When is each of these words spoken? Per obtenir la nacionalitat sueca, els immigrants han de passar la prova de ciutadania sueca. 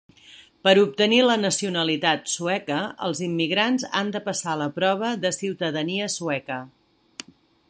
Per 0.67 0.71
obtenir 0.83 1.19
la 1.25 1.35
nacionalitat 1.41 2.31
sueca, 2.37 2.79
els 3.09 3.23
immigrants 3.27 3.87
han 4.01 4.11
de 4.19 4.25
passar 4.31 4.59
la 4.65 4.73
prova 4.81 5.15
de 5.27 5.37
ciutadania 5.41 6.13
sueca. 6.19 6.63